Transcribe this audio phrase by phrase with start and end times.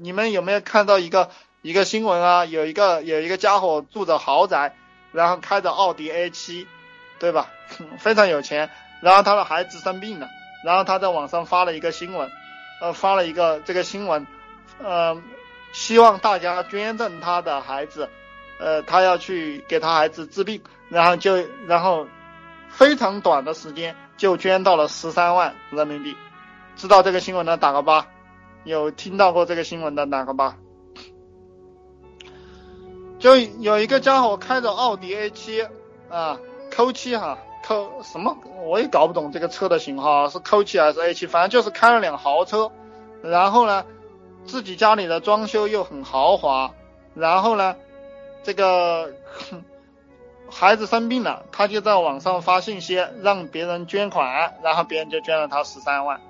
[0.00, 1.30] 你们有没有看到一个
[1.62, 2.44] 一个新闻啊？
[2.44, 4.74] 有一个有一个家伙住着豪宅，
[5.12, 6.66] 然后开着奥迪 A7，
[7.18, 7.48] 对吧？
[7.98, 8.70] 非常有钱。
[9.00, 10.28] 然后他的孩子生病了，
[10.64, 12.30] 然后他在网上发了一个新闻，
[12.80, 14.26] 呃，发了一个这个新闻，
[14.82, 15.20] 呃，
[15.72, 18.08] 希望大家捐赠他的孩子，
[18.58, 21.36] 呃，他要去给他孩子治病，然后就
[21.66, 22.06] 然后
[22.70, 26.16] 非常短的时间就捐到了十三万人民币。
[26.76, 28.06] 知道这个新闻的打个八，
[28.64, 30.56] 有听到过这个新闻的哪个吧。
[33.18, 35.68] 就有一个家伙开着奥迪 A7
[36.10, 36.38] 啊
[36.70, 42.70] ，Q7 哈，Q 什么我也搞不懂这个车的型号是 Q7 还是 A7，反正就是开了辆豪车，
[43.22, 43.86] 然后呢，
[44.44, 46.74] 自己家里的装修又很豪华，
[47.14, 47.76] 然后呢，
[48.42, 49.14] 这个
[50.50, 56.20] 孩子生病了，他就在网上发信息让别人捐款，然后别人就捐了他十三万。